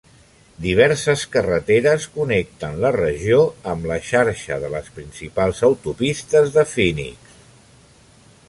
Diverses 0.65 1.25
carreteres 1.35 2.07
connecten 2.15 2.79
la 2.85 2.91
regió 2.97 3.37
amb 3.75 3.87
la 3.93 3.99
xarxa 4.09 4.59
de 4.67 4.73
les 4.77 4.89
principals 4.99 5.63
autopistes 5.69 6.53
de 6.57 6.69
Phoenix. 6.73 7.37